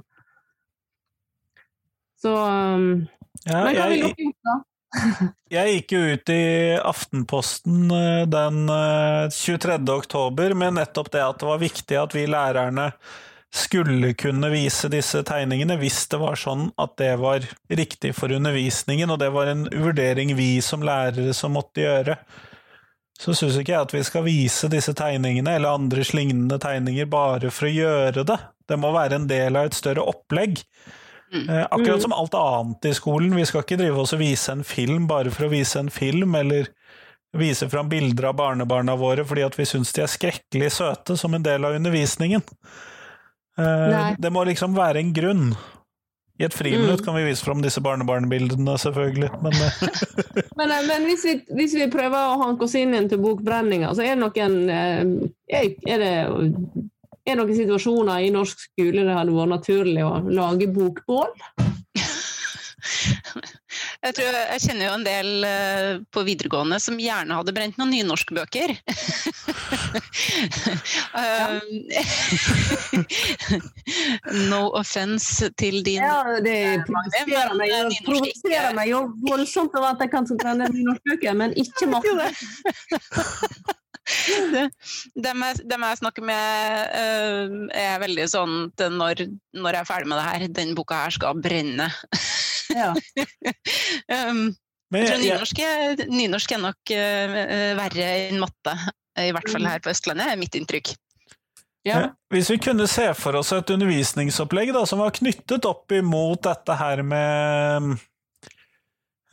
[2.21, 3.06] Så um,
[3.45, 4.58] ja, Men hva vil dere gjøre, da?
[5.52, 6.43] Jeg gikk jo ut i
[6.80, 9.76] Aftenposten eh, den 23.
[9.76, 12.91] Eh, oktober med nettopp det at det var viktig at vi lærerne
[13.54, 19.12] skulle kunne vise disse tegningene hvis det var sånn at det var riktig for undervisningen,
[19.12, 22.17] og det var en vurdering vi som lærere som måtte gjøre.
[23.17, 27.50] Så syns ikke jeg at vi skal vise disse tegningene eller andre lignende tegninger bare
[27.50, 28.38] for å gjøre det.
[28.67, 30.62] Det må være en del av et større opplegg.
[31.33, 31.49] Mm.
[31.49, 33.35] Eh, akkurat som alt annet i skolen.
[33.35, 36.35] Vi skal ikke drive oss og vise en film bare for å vise en film,
[36.39, 36.69] eller
[37.37, 41.33] vise fram bilder av barnebarna våre fordi at vi syns de er skrekkelig søte som
[41.35, 42.41] en del av undervisningen.
[43.57, 44.13] Eh, Nei.
[44.17, 45.49] det må liksom være en grunn.
[46.39, 47.05] I et friminutt Mm.
[47.05, 49.79] kan vi vise fram disse barnebarnbildene, selvfølgelig, men eh,
[50.57, 54.05] Men, men hvis, vi, hvis vi prøver å hanke oss inn igjen til bokbrenninga, så
[54.05, 55.01] er det noen eh,
[55.49, 56.13] er, er det
[57.27, 61.33] er noen situasjoner i norsk skole det hadde vært naturlig å lage bokbål?
[63.97, 67.91] Jeg, tror, jeg kjenner jo en del eh, på videregående som gjerne hadde brent noen
[67.95, 68.75] nynorskbøker.
[71.17, 71.63] Um,
[74.51, 77.71] no offense til din Ja, det provoserer meg,
[78.05, 82.29] provoserer meg jo voldsomt over at jeg kan brenne nynorskbøker, men ikke matte.
[85.17, 89.26] Dem jeg, dem jeg snakker med, eh, er veldig sånn at når,
[89.58, 91.89] når jeg er ferdig med det her, den boka her skal brenne.
[92.74, 92.93] Ja.
[94.08, 94.54] Um,
[94.91, 97.34] Men jeg tror nynorsk, er- nynorsk er nok uh,
[97.80, 98.74] verre enn matte.
[99.20, 99.70] I hvert fall Mm.
[99.74, 100.93] her på Østlandet, er mitt inntrykk.
[101.88, 102.10] Ja.
[102.32, 106.76] Hvis vi kunne se for oss et undervisningsopplegg da, som var knyttet opp imot dette
[106.80, 107.93] her med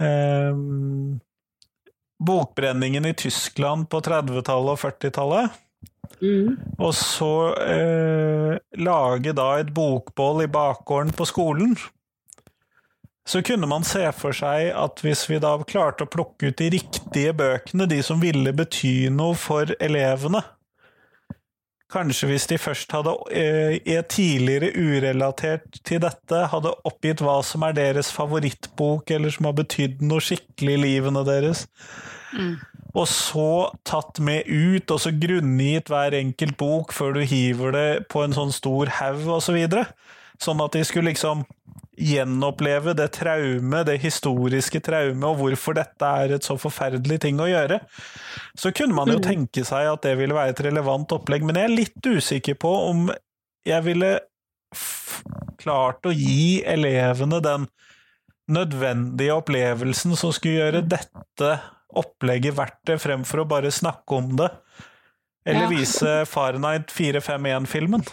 [0.01, 0.51] eh,
[2.27, 5.61] bokbrenningen i Tyskland på 30-tallet og 40-tallet,
[6.23, 6.55] Mm.
[6.79, 11.75] og så eh, lage da et bokbål i bakgården på skolen,
[13.27, 16.71] så kunne man se for seg at hvis vi da klarte å plukke ut de
[16.77, 20.45] riktige bøkene, de som ville bety noe for elevene,
[21.95, 27.37] Kanskje hvis de først hadde, eh, i et tidligere urelatert til dette, hadde oppgitt hva
[27.47, 31.69] som er deres favorittbok, eller som har betydd noe skikkelig i livene deres,
[32.35, 32.57] Mm.
[32.95, 38.09] og så tatt med ut, og så grunngitt hver enkelt bok før du hiver det
[38.09, 39.55] på en sånn stor haug, og så.
[40.43, 41.45] Sånn at de skulle liksom
[41.97, 47.47] gjenoppleve det traumet, det historiske traumet, og hvorfor dette er et så forferdelig ting å
[47.47, 47.79] gjøre.
[48.59, 49.23] Så kunne man jo Mm.
[49.23, 52.73] tenke seg at det ville være et relevant opplegg, men jeg er litt usikker på
[52.91, 53.11] om
[53.65, 54.21] jeg ville
[55.63, 57.69] klart å gi elevene den
[58.51, 61.61] nødvendige opplevelsen som skulle gjøre dette
[61.95, 64.51] opplegget verdt det, fremfor å bare snakke om det.
[65.47, 65.69] Eller Ja.
[65.69, 68.05] vise Fahrenheit 451-filmen,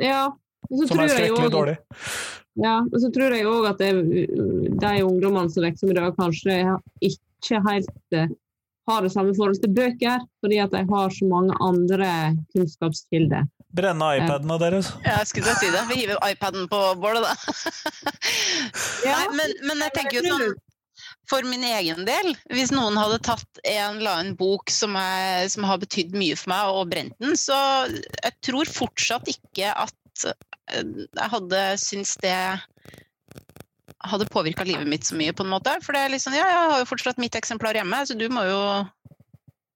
[0.00, 0.30] ja.
[0.68, 1.76] Som er skrekkelig også- dårlig.
[2.60, 3.90] Ja, og så tror jeg òg at det,
[4.82, 6.56] de ungdommene som vokser i dag, kanskje
[7.00, 8.26] ikke helt eh,
[8.90, 12.10] har det samme forhold til bøker, fordi at de har så mange andre
[12.52, 13.46] kunnskapskilder.
[13.72, 14.90] Brenne iPadene deres.
[15.04, 15.84] Ja, jeg skulle si det.
[15.92, 17.34] Vi hiver iPaden på bålet, da.
[19.06, 19.14] Ja.
[19.16, 20.58] Nei, men, men jeg tenker jo sånn
[21.30, 25.64] for min egen del, hvis noen hadde tatt en eller annen bok som, er, som
[25.64, 27.56] har betydd mye for meg, og brent den, så
[27.88, 30.26] jeg tror fortsatt ikke at
[30.72, 32.36] jeg hadde syntes det
[34.00, 35.74] hadde påvirka livet mitt så mye, på en måte.
[35.84, 38.46] For det er liksom, ja, jeg har jo fortsatt mitt eksemplar hjemme, så du må
[38.48, 38.62] jo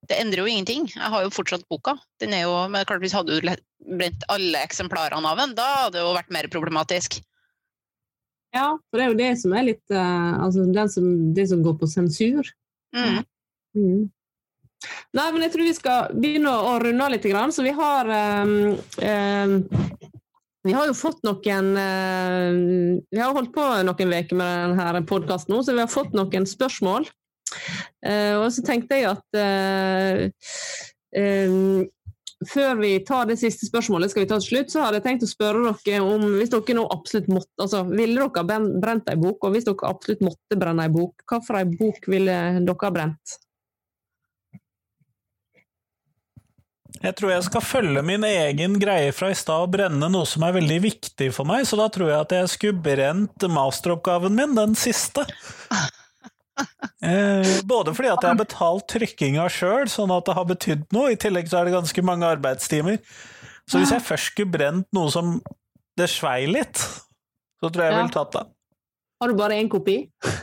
[0.05, 0.83] Det endrer jo ingenting.
[0.93, 1.95] Jeg har jo fortsatt boka.
[2.21, 3.55] Den er jo, men klart Hvis jeg hadde
[3.97, 7.17] brent alle eksemplarene av den, da hadde det jo vært mer problematisk.
[8.53, 11.63] Ja, for det er jo det som er litt eh, Altså den som, det som
[11.65, 12.53] går på sensur.
[12.95, 13.25] Mm.
[13.75, 14.03] Mm.
[15.15, 18.09] Nei, men jeg tror vi skal begynne å, runde av litt, så vi har
[18.45, 19.55] um, ehm,
[20.65, 22.55] Vi har jo fått noen eh,
[23.13, 26.47] Vi har holdt på noen uker med denne podkasten nå, så vi har fått noen
[26.49, 27.05] spørsmål.
[28.05, 30.31] Eh, og så tenkte jeg at eh,
[32.49, 35.27] før vi tar det siste spørsmålet, skal vi ta til slutt, så hadde jeg tenkt
[35.27, 39.17] å spørre dere om hvis dere nå absolutt måtte altså Ville dere ha brent ei
[39.21, 43.39] bok, og hvis dere absolutt måtte brenne ei bok, hvilken bok ville dere ha brent?
[47.05, 50.43] Jeg tror jeg skal følge min egen greie fra i stad og brenne noe som
[50.47, 54.57] er veldig viktig for meg, så da tror jeg at jeg skulle brent masteroppgaven min,
[54.57, 55.25] den siste.
[57.03, 61.09] Eh, både fordi at jeg har betalt trykkinga sjøl, sånn at det har betydd noe,
[61.11, 62.95] i tillegg så er det ganske mange arbeidstimer.
[63.67, 65.33] Så hvis jeg først skulle brent noe som
[65.99, 67.99] det svei litt, så tror jeg jeg Ja.
[68.05, 68.45] ville tatt det.
[69.21, 69.97] Har du bare én kopi?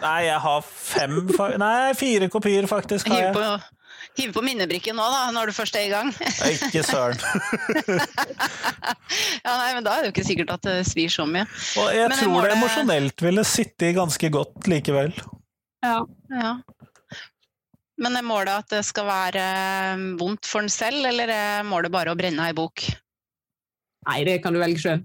[0.05, 1.17] Nei, jeg har fem
[1.65, 3.09] Nei, fire kopier, faktisk.
[3.09, 3.61] har jeg.
[4.19, 6.11] Hive på minnebrikken nå, da, når du først er i gang.
[6.51, 7.19] Ikke søren.
[9.45, 11.47] ja, nei, men Da er det jo ikke sikkert at det svir så mye.
[11.81, 15.15] Og jeg Men tror må det det- emosjonelt ville sitte ganske godt likevel.
[15.83, 15.99] Ja.
[16.31, 16.53] Ja.
[18.03, 19.43] Men er målet at det skal være
[19.95, 22.83] eh, vondt for en selv, eller er målet bare å brenne ei bok?
[24.09, 25.03] Nei, det kan du velge sjøl.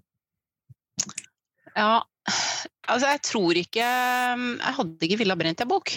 [1.77, 1.99] Ja,
[2.89, 5.91] altså jeg tror ikke Jeg hadde ikke villet brent ei bok.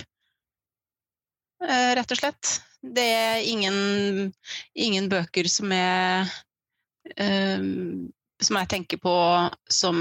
[1.64, 2.58] Eh, Rett og slett.
[2.80, 4.30] Det er ingen,
[4.74, 6.30] ingen bøker som jeg,
[7.16, 7.66] eh,
[8.40, 9.16] som jeg tenker på
[9.68, 10.00] som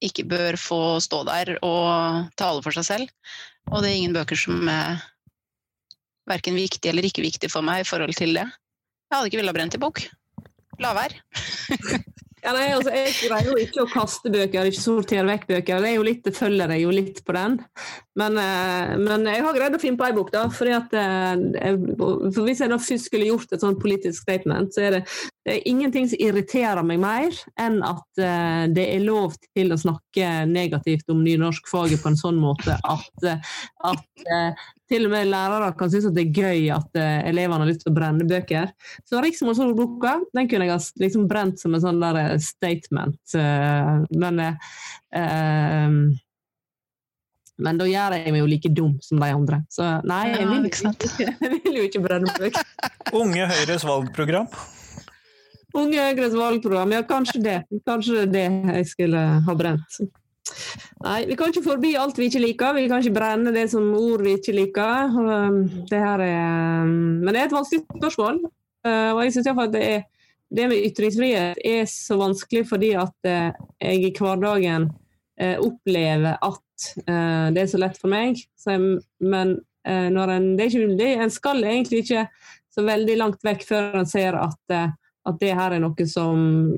[0.00, 3.34] ikke bør få stå der og tale for seg selv.
[3.68, 5.02] Og det er ingen bøker som er
[6.30, 8.46] verken viktig eller ikke viktig for meg i forhold til det.
[9.10, 10.02] Jeg hadde ikke villet brent i bok.
[10.80, 11.20] La være.
[12.40, 15.84] Ja, nei, altså, jeg greier jo ikke å kaste bøker, ikke sortere vekk bøker.
[15.84, 17.58] Det litt, følger jeg jo litt på den.
[18.20, 20.46] Men, eh, men jeg har greid å finne på ei bok, da.
[20.50, 21.76] At, eh,
[22.34, 25.02] for hvis jeg da først skulle gjort et sånt politisk statement, så er det,
[25.46, 29.78] det er ingenting som irriterer meg mer enn at eh, det er lov til å
[29.80, 33.24] snakke negativt om nynorskfaget på en sånn måte at,
[33.86, 34.04] at
[34.90, 37.92] til og med lærere kan synes at det er gøy at elevene har lyst til
[37.92, 38.72] å brenne bøker.
[39.06, 43.20] Så Riksmålsordboka den kunne jeg ha liksom brent som en sånn der statement.
[43.34, 45.94] Uh, men uh,
[47.60, 49.60] men da gjør jeg meg jo like dum som de andre.
[49.72, 50.92] Så nei, jeg vil, ikke,
[51.44, 52.70] jeg vil jo ikke brenne bøker.
[53.20, 54.48] Unge Høyres valgprogram?
[55.76, 57.58] Unge Høyres valgprogram, ja kanskje det.
[57.86, 60.00] Kanskje det er det jeg skulle ha brent.
[61.04, 62.72] Nei, vi kan ikke forby alt vi ikke liker.
[62.74, 65.12] Vi kan ikke brenne det som ord vi ikke liker.
[65.20, 68.40] Um, det her er, um, men det er et vanskelig spørsmål.
[68.80, 70.04] Og jeg synes at det, er,
[70.50, 76.64] det med ytringsfrihet er så vanskelig fordi at uh, jeg i hverdagen uh, opplever at
[76.80, 78.38] det er så lett for meg.
[79.20, 79.50] Men
[79.84, 82.22] når en, det ikke, det, en skal egentlig ikke
[82.72, 86.72] så veldig langt vekk før en ser at, at det her er noe som,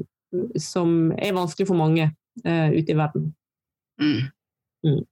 [0.59, 2.09] som er vanskelig for mange
[2.43, 3.31] ute i verden.
[4.03, 4.27] Mm.
[4.91, 5.07] Mm.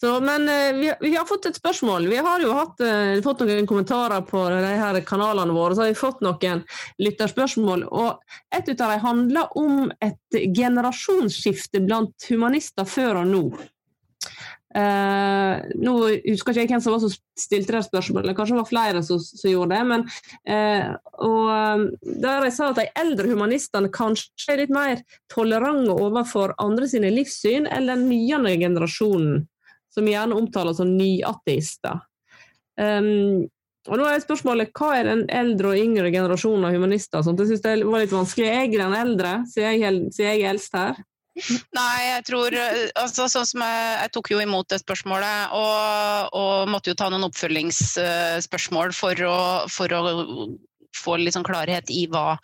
[0.00, 2.06] Så, men eh, vi, vi, har fått et spørsmål.
[2.06, 5.74] Vi har jo hatt, uh, fått noen kommentarer på de her kanalene våre.
[5.74, 6.62] Så har vi fått noen
[7.02, 7.82] lytterspørsmål.
[7.90, 8.20] og
[8.54, 13.42] Et av dem handler om et generasjonsskifte blant humanister før og nå.
[14.68, 15.96] Uh, nå
[16.28, 19.18] husker ikke jeg hvem som var som stilte det spørsmålet, kanskje det var flere som,
[19.18, 19.82] som gjorde det.
[19.90, 20.06] Men,
[20.46, 20.94] uh,
[21.26, 25.02] og der jeg sa at de eldre humanistene kanskje er litt mer
[25.34, 29.48] tolerante overfor andre sine livssyn enn den nye generasjonen,
[29.94, 32.02] som gjerne omtales som nyateister.
[32.78, 33.46] Um,
[33.88, 37.22] og nå er spørsmålet hva er den eldre og yngre generasjonen av humanister?
[37.24, 37.40] Sånt?
[37.40, 38.48] Jeg synes det var litt vanskelig.
[38.50, 40.98] Jeg er den eldre, siden jeg, jeg er eldst her.
[41.78, 46.34] Nei, jeg tror eh, altså, sånn som jeg, jeg, tok jo imot det spørsmålet og,
[46.36, 49.38] og måtte jo ta noen oppfølgingsspørsmål for å,
[49.70, 50.02] for å
[50.96, 52.36] få litt sånn klarhet i hva,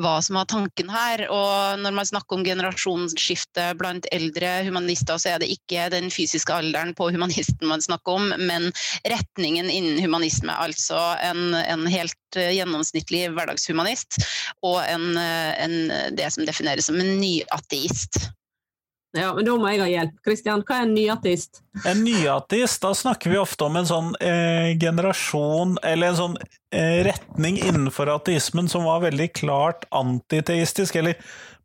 [0.00, 1.24] hva, som var tanken her.
[1.32, 6.54] Og når man snakker om generasjonsskifte blant eldre humanister, så er det ikke den fysiske
[6.54, 8.70] alderen på humanisten man snakker om, men
[9.08, 10.54] retningen innen humanisme.
[10.54, 14.20] Altså en, en helt eh, gjennomsnittlig hverdagshumanist
[14.66, 15.78] og en, eh, en,
[16.16, 18.22] det som defineres som en nyateist.
[19.16, 20.18] Ja, men Da må jeg ha hjelp.
[20.22, 21.62] Kristian, hva er en nyateist?
[21.88, 26.36] En nyateist, da snakker vi ofte om en sånn eh, generasjon, eller en sånn
[26.70, 31.18] eh, retning innenfor ateismen som var veldig klart antiteistisk, eller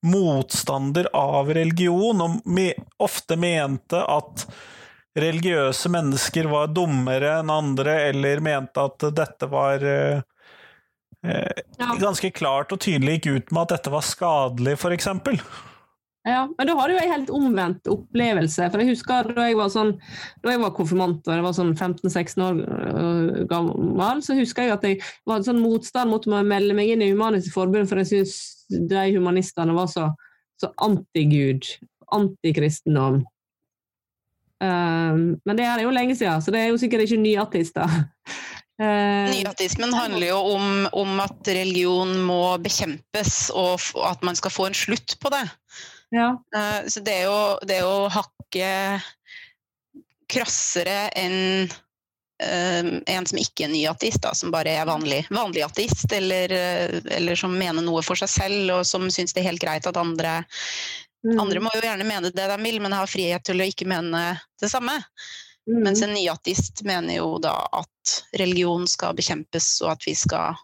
[0.05, 4.47] motstander av religion, og me ofte mente at
[5.15, 10.25] religiøse mennesker var dummere enn andre, eller mente at dette var eh,
[11.25, 11.63] eh
[12.01, 15.37] ganske klart og tydelig gikk ut med at dette var skadelig, for eksempel.
[16.25, 18.65] Ja, men da hadde jo jeg helt omvendt opplevelse.
[18.73, 19.91] For jeg husker da jeg var sånn,
[20.41, 24.73] da jeg var konfirmant og jeg var sånn 15-16 år øh, gammel, så husker jeg
[24.73, 24.97] at jeg
[25.29, 28.35] var en sånn motstand mot å melde meg inn i Humanisk Forbund, for jeg syns
[28.89, 30.09] de humanistene var så,
[30.57, 31.69] så anti-Gud,
[32.17, 33.21] antikristendom.
[34.63, 37.91] Um, men det er jo lenge siden, så det er jo sikkert ikke nyateister.
[38.75, 44.65] Nyatismen Nyateismen handler jo om, om, at religion må bekjempes, og at man skal få
[44.67, 45.45] en slutt på det.
[46.13, 46.35] Ja.
[46.55, 49.07] Uh, så det er jo, det er jo hakket
[50.31, 55.65] krassere enn uh, en som ikke er ny ateist, da, som bare er vanlig, vanlig
[55.65, 59.51] ateist, eller, uh, eller, som mener noe for seg selv, og som syns det er
[59.51, 60.41] helt greit at andre
[61.25, 61.39] mm.
[61.41, 64.27] Andre må jo gjerne mene det de vil, men har frihet til å ikke mene
[64.61, 64.99] det samme.
[65.65, 65.81] Mm.
[65.81, 70.57] Mens en nyateist mener jo da at religion skal bekjempes, og at vi skal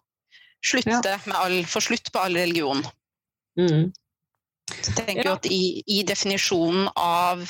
[0.62, 1.18] slutte ja.
[1.26, 2.84] med all, få slutt på all religion.
[3.58, 3.90] Mm.
[4.80, 5.36] Så jeg tenker ja.
[5.38, 7.44] at i, i, definisjonen av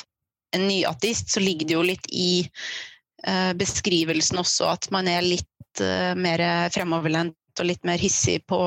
[0.52, 2.42] en nyateist så ligger det jo litt i
[3.28, 6.42] uh, beskrivelsen også at man er litt uh, mer
[6.74, 8.60] fremoverlent og litt mer hissig på,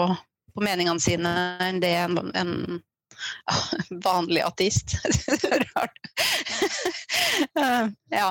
[0.55, 1.31] på meningene sine
[1.65, 3.73] enn det en, en uh,
[4.07, 4.97] vanlig ateist.
[5.75, 5.99] Rart.
[8.09, 8.29] ja.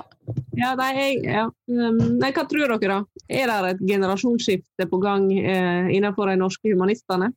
[0.57, 1.47] Ja, nei, ja.
[1.69, 3.23] Um, nei, hva tror dere, da?
[3.29, 7.33] Er det et generasjonsskifte på gang eh, innenfor de norske humanistene?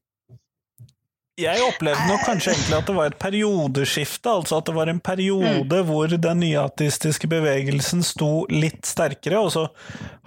[1.38, 5.02] Jeg opplevde nok kanskje egentlig at det var et periodeskifte, altså at det var en
[5.04, 5.86] periode mm.
[5.86, 9.68] hvor den nyatistiske bevegelsen sto litt sterkere, og så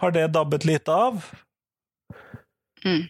[0.03, 1.19] har det dabbet litt av.
[2.85, 3.09] Mm.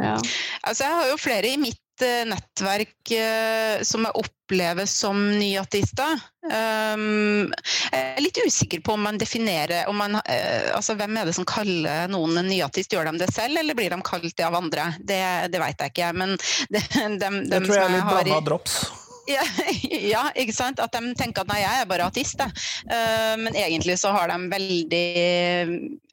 [0.00, 0.16] Ja.
[0.64, 6.18] Altså, jeg har jo flere i mitt nettverk eh, som jeg opplever som nyateister.
[6.44, 7.52] Um,
[7.92, 11.36] jeg er litt usikker på om man definerer om man, uh, altså Hvem er det
[11.38, 12.92] som kaller noen en nyatist?
[12.92, 14.90] Gjør de det selv, eller blir de kalt det av andre?
[14.98, 15.22] Det,
[15.54, 16.10] det vet jeg ikke.
[16.18, 16.36] Men
[16.74, 18.78] de, de, det tror jeg er litt blanda drops.
[19.24, 19.40] Ja,
[19.88, 20.76] ja, ikke sant?
[20.84, 22.44] At de tenker at nei, jeg er bare jeg.
[22.84, 25.06] Uh, men egentlig så har de veldig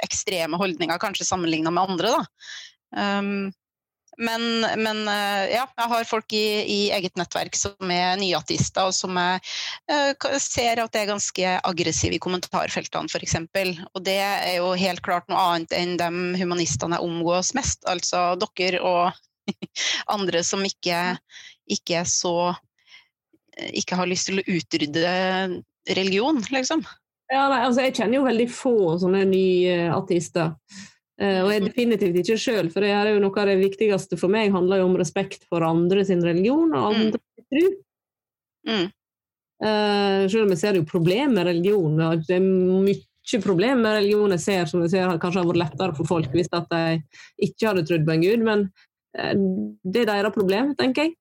[0.05, 2.21] ekstreme holdninger, kanskje sammenligna med andre, da.
[3.19, 3.49] Um,
[4.21, 4.43] men,
[4.81, 9.17] men, uh, ja, jeg har folk i, i, eget nettverk som er nyateister, og som
[9.17, 9.41] jeg
[9.91, 13.37] uh, ser at er ganske aggressive i kommentarfeltene, f.eks.
[13.91, 18.31] Og det er jo helt klart noe annet enn de humanistene jeg omgås mest, altså
[18.41, 19.51] dere og
[20.15, 21.01] andre som ikke,
[21.71, 22.53] ikke er så
[23.73, 25.11] ikke har lyst til å utrydde
[25.97, 26.85] religion, liksom.
[27.31, 30.53] Ja, nei, altså Jeg kjenner jo veldig få sånne nye ateister.
[31.21, 34.17] Uh, og jeg er definitivt ikke sjøl, for det er jo noe av det viktigste
[34.17, 37.45] for meg handler jo om respekt for andre sin religion og andre mm.
[37.53, 37.71] tro.
[38.71, 38.89] Mm.
[39.61, 41.99] Uh, selv om jeg ser jo problem med religion.
[42.25, 45.97] Det er mye problem med religion jeg ser som jeg ser kanskje har vært lettere
[45.99, 47.01] for folk hvis at de
[47.45, 48.47] ikke hadde trodd på en gud.
[48.47, 48.65] Men
[49.17, 49.35] Eh,
[49.83, 51.15] det er deres problem, tenker jeg.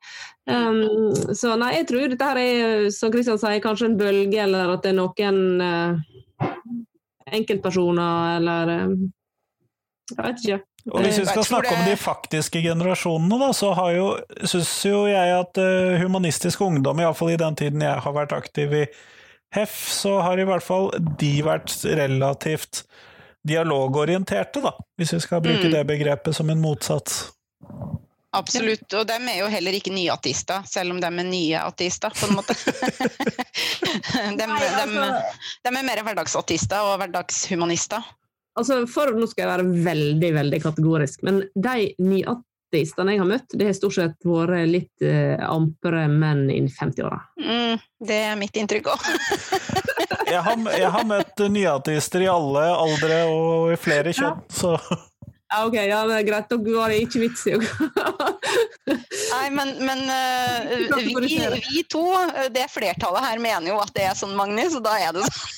[0.50, 4.74] Um, så nei, jeg tror dette her er, som Kristian sier, kanskje en bølge, eller
[4.74, 6.50] at det er noen uh,
[7.38, 8.94] enkeltpersoner, eller
[10.10, 10.60] Jeg vet ikke.
[10.90, 14.06] Og Hvis vi skal snakke om de faktiske generasjonene, da, så har jo,
[14.48, 18.72] syns jo jeg at uh, humanistisk ungdom, iallfall i den tiden jeg har vært aktiv
[18.78, 18.84] i
[19.54, 20.88] HEF, så har i hvert fall
[21.20, 22.84] de vært relativt
[23.46, 25.74] dialogorienterte, da, hvis vi skal bruke mm.
[25.74, 27.26] det begrepet som en motsats.
[28.36, 32.14] Absolutt, og de er jo heller ikke nye ateister, selv om de er nye ateister,
[32.14, 32.54] på en måte.
[34.38, 35.08] de, de, de,
[35.66, 38.06] de er mer hverdagsateister og hverdagshumanister.
[38.58, 43.54] Altså, for Nå skal jeg være veldig veldig kategorisk, men de nyateistene jeg har møtt,
[43.54, 47.20] det har stort sett vært litt uh, ampere menn innen 50-åra.
[47.40, 49.06] Mm, det er mitt inntrykk òg.
[50.34, 54.50] jeg, jeg, har møtt nyateister i alle aldre og i flere kjønn, ja.
[54.50, 54.74] så
[55.50, 56.46] ja, ok, ja, det er greit.
[56.46, 57.60] Da var det ikke vits i å
[58.90, 61.14] Nei, men, men uh, vi,
[61.56, 62.04] vi, to,
[62.54, 65.48] det flertallet her, mener jo at det er sånn, Magnus, og da er det sånn.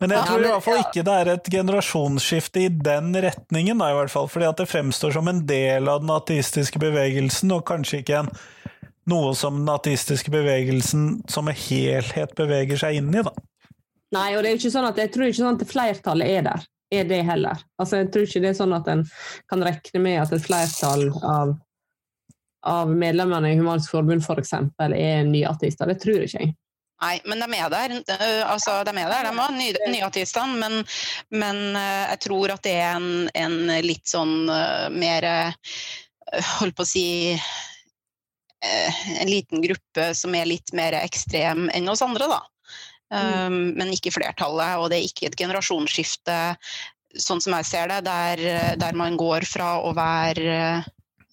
[0.00, 3.92] Men jeg tror i hvert fall ikke det er et generasjonsskifte i den retningen, da,
[3.92, 7.62] i hvert fall, fordi at det fremstår som en del av den ateistiske bevegelsen, og
[7.68, 8.32] kanskje ikke en,
[9.10, 13.22] noe som den ateistiske bevegelsen som en helhet beveger seg inn i.
[13.22, 13.34] da.
[14.12, 16.66] Nei, og det er ikke sånn at, jeg tror ikke sånn at flertallet er der.
[16.92, 17.62] Er det heller.
[17.80, 19.06] Altså, jeg tror ikke det er sånn at en
[19.48, 21.54] kan regne med at et flertall av,
[22.68, 24.52] av medlemmene i Humanisk Forbund f.eks.
[24.76, 25.88] For er nyateister.
[25.88, 26.52] Det tror jeg ikke jeg.
[27.02, 27.94] Nei, men de er der.
[28.46, 30.58] Altså, de er der, de òg, ny, nyateistene.
[30.60, 30.84] Men,
[31.34, 34.46] men, jeg tror at det er en, en litt sånn
[34.94, 35.26] mer
[36.32, 37.06] Holdt på å si
[38.62, 42.38] En liten gruppe som er litt mer ekstrem enn oss andre, da.
[43.12, 44.78] Um, men ikke flertallet.
[44.78, 46.38] Og det er ikke et generasjonsskifte,
[47.20, 48.44] sånn som jeg ser det, der,
[48.80, 50.54] der man går fra å være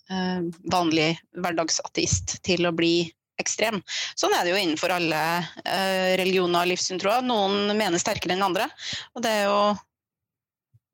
[0.10, 0.42] uh,
[0.74, 3.06] vanlig hverdagsateist til å bli
[3.42, 3.80] ekstrem.
[4.20, 7.26] Sånn er det jo innenfor alle uh, religioner og livssyntroer.
[7.26, 8.70] Noen mener sterkere enn andre.
[9.16, 9.62] Og det er jo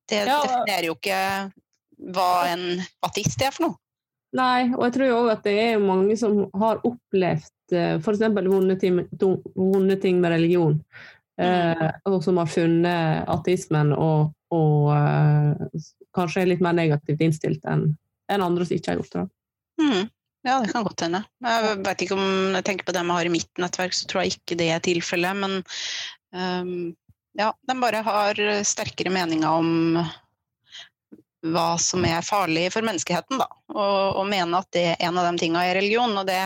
[0.05, 0.37] Det ja.
[0.43, 1.19] definerer jo ikke
[2.13, 2.65] hva en
[3.07, 3.79] ateist er for noe.
[4.35, 8.23] Nei, og jeg tror òg at det er mange som har opplevd uh, f.eks.
[8.35, 8.99] vonde ting,
[9.55, 10.79] vonde ting med religion,
[11.41, 15.85] uh, og som har funnet ateismen og, og uh,
[16.15, 17.93] kanskje er litt mer negativt innstilt enn
[18.31, 19.25] en andre som ikke har gjort det.
[19.81, 20.03] Mm.
[20.45, 21.23] Ja, det kan godt hende.
[21.41, 24.21] Jeg vet ikke om jeg tenker på dem jeg har i mitt nettverk, så tror
[24.21, 25.39] jeg ikke det er tilfellet.
[25.41, 25.57] Men
[26.37, 26.93] um,
[27.33, 30.03] ja, de bare har sterkere meninger om
[31.45, 33.49] hva som er farlig for menneskeheten, da.
[33.73, 36.13] Og, og mener at det er en av de tingene i religion.
[36.13, 36.43] Og det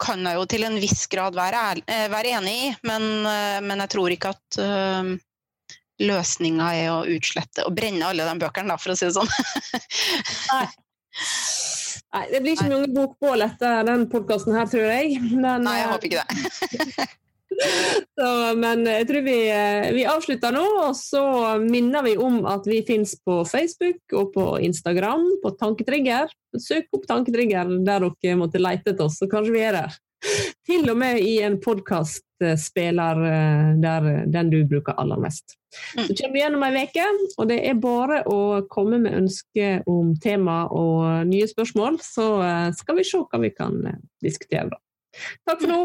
[0.00, 3.82] kan jeg jo til en viss grad være, ærlig, være enig i, men, eh, men,
[3.84, 5.16] jeg tror ikke at um,
[6.00, 9.32] løsninga er å utslette og brenne alle de bøkene, da, for å si det sånn.
[10.54, 10.68] Nei.
[12.14, 12.24] Nei.
[12.32, 15.18] det blir ikke mange bokbål etter den podkasten her, tror jeg.
[15.32, 17.08] Men, Nei, jeg håper ikke det.
[18.18, 18.26] Så,
[18.60, 21.22] men jeg tror vi, eh, vi, avslutter nå, og så
[21.62, 26.30] minner vi om at vi finnes på Facebook og på Instagram på Tanketrigger.
[26.54, 29.98] Søk opp Tanketrigger der dere måtte lete etter oss, så kanskje vi er der.
[30.68, 35.56] Til og med i en podkastspiller eh, der den du bruker aller mest.
[35.96, 37.06] Så kommer vi gjennom ei uke,
[37.38, 38.38] og det er bare å
[38.72, 43.54] komme med ønske om tema og nye spørsmål, så eh, skal vi se hva vi
[43.56, 43.80] kan
[44.24, 44.80] diskutere da.
[45.48, 45.82] Takk for nå.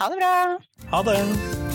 [0.00, 0.32] Ha det bra!
[0.92, 1.69] Ha det!